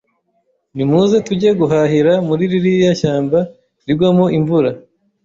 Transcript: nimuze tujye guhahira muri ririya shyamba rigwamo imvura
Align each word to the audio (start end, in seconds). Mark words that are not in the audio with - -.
nimuze 0.75 1.17
tujye 1.27 1.49
guhahira 1.59 2.13
muri 2.27 2.43
ririya 2.51 2.93
shyamba 2.99 3.39
rigwamo 3.87 4.25
imvura 4.37 4.69